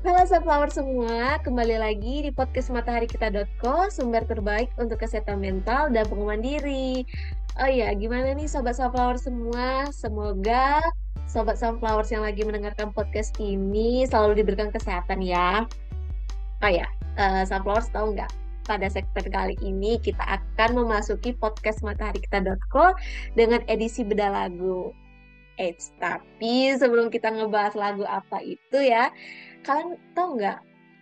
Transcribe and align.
Halo 0.00 0.24
Sunflower 0.24 0.72
semua, 0.72 1.36
kembali 1.44 1.76
lagi 1.76 2.24
di 2.24 2.32
podcast 2.32 2.72
matahari-kita.co, 2.72 3.92
sumber 3.92 4.24
terbaik 4.24 4.72
untuk 4.80 4.96
kesehatan 4.96 5.44
mental 5.44 5.92
dan 5.92 6.08
penguatan 6.08 6.40
diri. 6.40 7.04
Oh 7.60 7.68
iya, 7.68 7.92
gimana 7.92 8.32
nih 8.32 8.48
Sobat 8.48 8.80
Sunflower 8.80 9.20
semua? 9.20 9.92
Semoga 9.92 10.80
Sobat 11.28 11.60
Sunflower 11.60 12.08
yang 12.08 12.24
lagi 12.24 12.40
mendengarkan 12.48 12.96
podcast 12.96 13.36
ini 13.44 14.08
selalu 14.08 14.40
diberikan 14.40 14.72
kesehatan 14.72 15.20
ya. 15.20 15.68
Oh 16.64 16.72
ya, 16.72 16.88
uh, 17.20 17.44
Sunflowers 17.44 17.92
tahu 17.92 18.16
nggak? 18.16 18.32
Pada 18.64 18.88
segmen 18.88 19.28
kali 19.28 19.60
ini 19.60 20.00
kita 20.00 20.24
akan 20.24 20.80
memasuki 20.80 21.36
podcast 21.36 21.84
matahari-kita.co 21.84 22.96
dengan 23.36 23.60
edisi 23.68 24.00
beda 24.08 24.32
lagu. 24.32 24.96
Eits, 25.58 25.90
tapi 25.98 26.74
sebelum 26.76 27.10
kita 27.10 27.32
ngebahas 27.32 27.74
lagu 27.74 28.06
apa 28.06 28.38
itu 28.44 28.78
ya, 28.78 29.10
kalian 29.66 29.98
tahu 30.14 30.38
nggak? 30.38 30.58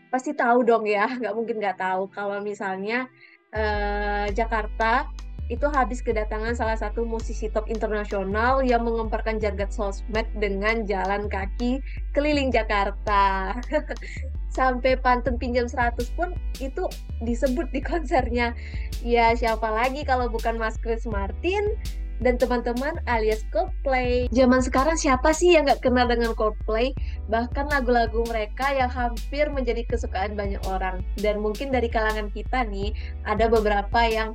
Pasti 0.08 0.32
tahu 0.32 0.64
dong 0.64 0.88
ya, 0.88 1.10
nggak 1.20 1.34
mungkin 1.36 1.60
nggak 1.60 1.78
tahu 1.80 2.08
kalau 2.08 2.40
misalnya 2.40 3.10
eh, 3.52 4.32
Jakarta 4.32 5.08
itu 5.48 5.64
habis 5.72 6.04
kedatangan 6.04 6.52
salah 6.52 6.76
satu 6.76 7.08
musisi 7.08 7.48
top 7.48 7.72
internasional 7.72 8.60
yang 8.60 8.84
mengemparkan 8.84 9.40
jagat 9.40 9.72
sosmed 9.72 10.28
dengan 10.36 10.84
jalan 10.84 11.24
kaki 11.32 11.80
keliling 12.12 12.52
Jakarta. 12.52 13.56
Sampai 14.56 15.00
pantun 15.00 15.40
pinjam 15.40 15.64
100 15.64 15.96
pun 16.16 16.36
itu 16.60 16.84
disebut 17.24 17.72
di 17.72 17.80
konsernya. 17.80 18.52
Ya 19.00 19.32
siapa 19.32 19.72
lagi 19.72 20.04
kalau 20.04 20.28
bukan 20.28 20.60
Mas 20.60 20.76
Chris 20.76 21.08
Martin 21.08 21.80
dan 22.22 22.38
teman-teman 22.38 22.98
alias 23.06 23.42
Coldplay. 23.54 24.26
Zaman 24.34 24.62
sekarang 24.62 24.98
siapa 24.98 25.30
sih 25.30 25.54
yang 25.54 25.66
nggak 25.66 25.82
kenal 25.82 26.06
dengan 26.10 26.34
Coldplay? 26.34 26.94
Bahkan 27.30 27.70
lagu-lagu 27.70 28.22
mereka 28.26 28.74
yang 28.74 28.90
hampir 28.90 29.50
menjadi 29.50 29.86
kesukaan 29.86 30.34
banyak 30.34 30.60
orang. 30.66 31.02
Dan 31.18 31.42
mungkin 31.42 31.70
dari 31.70 31.86
kalangan 31.86 32.30
kita 32.34 32.66
nih, 32.66 32.90
ada 33.26 33.46
beberapa 33.46 34.00
yang 34.06 34.34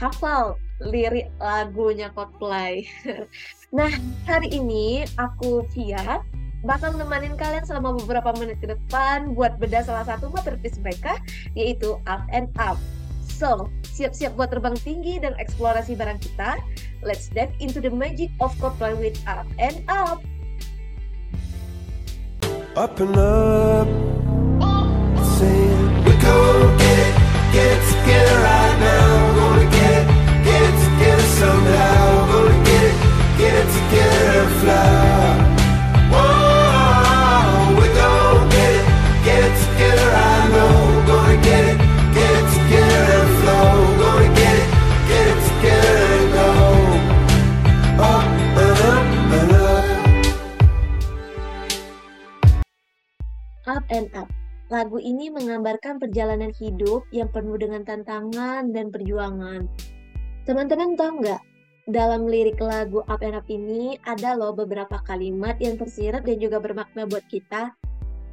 hafal 0.00 0.56
lirik 0.80 1.28
lagunya 1.42 2.08
Coldplay. 2.14 2.86
nah, 3.76 3.90
hari 4.24 4.48
ini 4.54 5.04
aku 5.18 5.66
Via 5.74 6.22
bakal 6.66 6.90
nemenin 6.98 7.38
kalian 7.38 7.62
selama 7.62 7.94
beberapa 8.02 8.34
menit 8.34 8.58
ke 8.58 8.66
depan 8.74 9.38
buat 9.38 9.62
bedah 9.62 9.86
salah 9.86 10.02
satu 10.02 10.26
masterpiece 10.34 10.78
mereka 10.82 11.14
yaitu 11.54 11.98
Up 12.10 12.22
and 12.34 12.50
Up. 12.58 12.78
So, 13.30 13.70
siap-siap 13.98 14.38
buat 14.38 14.54
terbang 14.54 14.78
tinggi 14.78 15.18
dan 15.18 15.34
eksplorasi 15.42 15.98
barang 15.98 16.22
kita. 16.22 16.62
Let's 17.02 17.26
dive 17.34 17.50
into 17.58 17.82
the 17.82 17.90
magic 17.90 18.30
of 18.38 18.54
Coldplay 18.62 18.94
with 18.94 19.18
Up 19.26 19.50
and 19.58 19.82
Up. 19.90 20.22
Up 22.78 22.94
and 23.02 23.18
up, 23.18 23.90
gonna 26.22 26.87
Up. 54.14 54.30
Lagu 54.70 55.00
ini 55.02 55.32
menggambarkan 55.32 55.98
perjalanan 55.98 56.54
hidup 56.54 57.02
yang 57.10 57.32
penuh 57.32 57.58
dengan 57.58 57.82
tantangan 57.88 58.68
dan 58.70 58.92
perjuangan. 58.94 59.64
Teman-teman 60.44 60.94
tahu 60.94 61.24
nggak? 61.24 61.42
Dalam 61.88 62.28
lirik 62.28 62.60
lagu 62.60 63.00
Up 63.08 63.24
and 63.24 63.32
Up 63.32 63.48
ini 63.48 63.96
ada 64.04 64.36
loh 64.36 64.52
beberapa 64.52 65.00
kalimat 65.08 65.56
yang 65.56 65.80
tersirat 65.80 66.28
dan 66.28 66.36
juga 66.36 66.60
bermakna 66.60 67.08
buat 67.08 67.24
kita, 67.32 67.72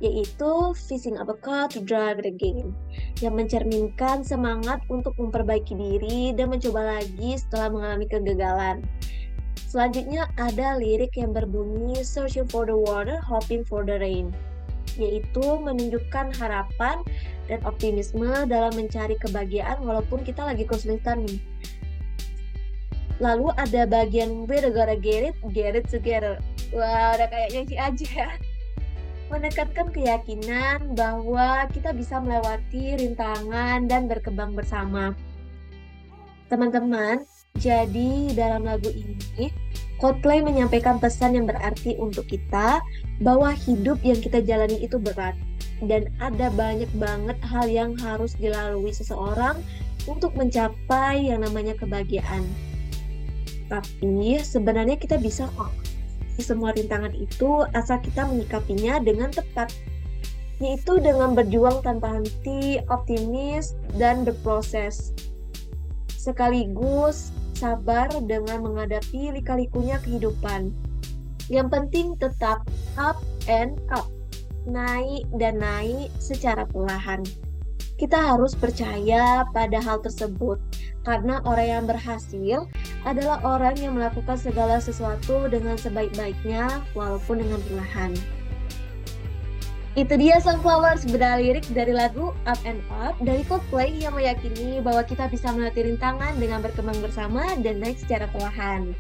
yaitu 0.04 0.76
fishing 0.76 1.16
up 1.16 1.32
a 1.32 1.38
car 1.40 1.72
to 1.72 1.80
drive 1.80 2.20
it 2.20 2.28
again, 2.28 2.76
yang 3.24 3.40
mencerminkan 3.40 4.28
semangat 4.28 4.84
untuk 4.92 5.16
memperbaiki 5.16 5.72
diri 5.72 6.36
dan 6.36 6.52
mencoba 6.52 7.00
lagi 7.00 7.40
setelah 7.40 7.72
mengalami 7.72 8.06
kegagalan. 8.12 8.84
Selanjutnya 9.72 10.28
ada 10.36 10.76
lirik 10.76 11.16
yang 11.16 11.32
berbunyi 11.32 12.04
Searching 12.04 12.52
for 12.52 12.68
the 12.68 12.76
water, 12.76 13.24
hoping 13.24 13.64
for 13.64 13.88
the 13.88 13.96
rain 14.04 14.36
yaitu 14.96 15.46
menunjukkan 15.62 16.36
harapan 16.40 17.04
dan 17.46 17.60
optimisme 17.64 18.28
dalam 18.50 18.74
mencari 18.74 19.16
kebahagiaan 19.22 19.84
walaupun 19.86 20.26
kita 20.26 20.42
lagi 20.42 20.66
kesulitan 20.66 21.24
nih. 21.28 21.40
Lalu 23.24 23.48
ada 23.56 23.88
bagian 23.88 24.44
we 24.44 24.60
gotta 24.60 25.00
get 25.00 25.32
it, 25.32 25.36
get 25.56 25.78
it 25.78 25.88
together. 25.88 26.36
Wah, 26.76 27.16
udah 27.16 27.28
kayak 27.32 27.50
nyanyi 27.56 27.76
aja 27.80 28.08
ya. 28.12 28.30
Menekankan 29.32 29.90
keyakinan 29.90 30.94
bahwa 30.94 31.66
kita 31.72 31.96
bisa 31.96 32.20
melewati 32.20 33.00
rintangan 33.00 33.88
dan 33.88 34.12
berkembang 34.12 34.54
bersama. 34.54 35.16
Teman-teman, 36.46 37.26
jadi 37.58 38.36
dalam 38.36 38.68
lagu 38.68 38.92
ini 38.92 39.50
Coldplay 39.96 40.44
menyampaikan 40.44 41.00
pesan 41.00 41.40
yang 41.40 41.48
berarti 41.48 41.96
untuk 41.96 42.28
kita 42.28 42.84
bahwa 43.24 43.56
hidup 43.56 43.96
yang 44.04 44.20
kita 44.20 44.44
jalani 44.44 44.84
itu 44.84 45.00
berat 45.00 45.40
dan 45.88 46.12
ada 46.20 46.52
banyak 46.52 46.92
banget 47.00 47.40
hal 47.44 47.66
yang 47.68 47.96
harus 48.04 48.36
dilalui 48.36 48.92
seseorang 48.92 49.56
untuk 50.04 50.36
mencapai 50.36 51.32
yang 51.32 51.48
namanya 51.48 51.74
kebahagiaan. 51.80 52.44
Tapi 53.72 54.38
sebenarnya 54.44 55.00
kita 55.00 55.16
bisa 55.16 55.48
kok 55.56 55.72
semua 56.36 56.76
rintangan 56.76 57.16
itu 57.16 57.64
asal 57.72 57.96
kita 58.04 58.28
menyikapinya 58.28 59.00
dengan 59.00 59.32
tepat 59.32 59.72
yaitu 60.64 61.00
dengan 61.04 61.36
berjuang 61.36 61.84
tanpa 61.84 62.16
henti, 62.16 62.80
optimis, 62.88 63.76
dan 64.00 64.24
berproses. 64.24 65.12
Sekaligus 66.08 67.36
sabar 67.56 68.12
dengan 68.28 68.64
menghadapi 68.68 69.36
lika-likunya 69.40 69.98
kehidupan. 70.04 70.76
Yang 71.48 71.68
penting 71.72 72.08
tetap 72.20 72.62
up 73.00 73.18
and 73.48 73.80
up, 73.94 74.10
naik 74.68 75.24
dan 75.38 75.62
naik 75.62 76.12
secara 76.18 76.68
perlahan. 76.68 77.24
Kita 77.96 78.36
harus 78.36 78.52
percaya 78.52 79.48
pada 79.56 79.80
hal 79.80 80.04
tersebut, 80.04 80.60
karena 81.08 81.40
orang 81.48 81.68
yang 81.80 81.86
berhasil 81.88 82.68
adalah 83.08 83.40
orang 83.48 83.80
yang 83.80 83.96
melakukan 83.96 84.36
segala 84.36 84.84
sesuatu 84.84 85.48
dengan 85.48 85.80
sebaik-baiknya, 85.80 86.84
walaupun 86.92 87.40
dengan 87.40 87.64
perlahan. 87.72 88.12
Itu 89.96 90.20
dia 90.20 90.44
Sunflowers 90.44 91.08
beda 91.08 91.40
lirik 91.40 91.72
dari 91.72 91.96
lagu 91.96 92.36
Up 92.44 92.60
and 92.68 92.84
Up 92.92 93.16
dari 93.24 93.48
Coldplay 93.48 93.96
yang 93.96 94.12
meyakini 94.12 94.84
bahwa 94.84 95.00
kita 95.08 95.32
bisa 95.32 95.56
melatih 95.56 95.88
rintangan 95.88 96.36
dengan 96.36 96.60
berkembang 96.60 97.00
bersama 97.00 97.56
dan 97.64 97.80
naik 97.80 97.96
secara 98.04 98.28
perlahan. 98.28 98.92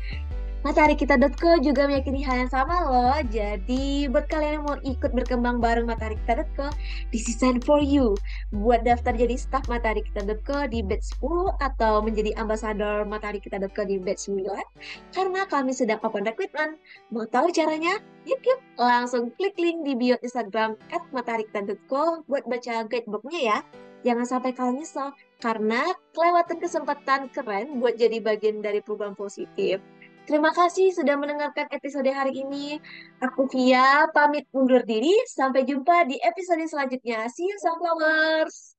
MatahariKita.co 0.65 1.61
juga 1.61 1.85
meyakini 1.85 2.25
hal 2.25 2.41
yang 2.41 2.49
sama 2.49 2.89
loh. 2.89 3.13
Jadi 3.29 4.09
buat 4.09 4.25
kalian 4.25 4.57
yang 4.57 4.65
mau 4.65 4.81
ikut 4.81 5.13
berkembang 5.13 5.61
bareng 5.61 5.85
Matahari 5.85 6.17
Kita.co, 6.25 6.73
this 7.13 7.29
is 7.29 7.37
time 7.37 7.61
for 7.61 7.77
you. 7.77 8.17
Buat 8.49 8.81
daftar 8.81 9.13
jadi 9.13 9.37
staff 9.37 9.69
Matahari 9.69 10.01
Kita.co 10.01 10.65
di 10.65 10.81
batch 10.81 11.21
10 11.21 11.61
atau 11.61 12.01
menjadi 12.01 12.33
ambasador 12.41 13.05
Matahari 13.05 13.37
Kita.co 13.45 13.81
di 13.85 14.01
batch 14.01 14.25
9 14.33 14.41
karena 15.13 15.45
kami 15.45 15.69
sedang 15.69 16.01
open 16.01 16.25
recruitment. 16.25 16.81
Mau 17.13 17.29
tahu 17.29 17.53
caranya? 17.53 18.01
Yuk 18.25 18.41
yuk, 18.41 18.57
langsung 18.81 19.29
klik 19.37 19.53
link 19.61 19.85
di 19.85 19.93
bio 19.93 20.17
Instagram 20.25 20.81
at 20.89 21.05
matahari.co 21.13 22.25
buat 22.25 22.41
baca 22.49 22.89
guidebooknya 22.89 23.41
ya. 23.53 23.57
Jangan 24.05 24.25
sampai 24.25 24.53
kalian 24.53 24.85
nyesel, 24.85 25.09
karena 25.41 25.81
kelewatan 26.13 26.61
kesempatan 26.61 27.25
keren 27.33 27.81
buat 27.81 27.97
jadi 27.97 28.21
bagian 28.21 28.61
dari 28.61 28.77
perubahan 28.77 29.17
positif. 29.17 29.81
Terima 30.25 30.49
kasih 30.49 30.89
sudah 30.89 31.21
mendengarkan 31.21 31.69
episode 31.69 32.09
hari 32.09 32.41
ini. 32.41 32.81
Aku 33.21 33.45
Via, 33.45 34.09
pamit 34.09 34.49
undur 34.57 34.81
diri. 34.81 35.13
Sampai 35.29 35.69
jumpa 35.69 36.09
di 36.09 36.17
episode 36.17 36.65
selanjutnya. 36.65 37.29
See 37.29 37.45
you, 37.45 37.57
Sunflowers! 37.61 38.73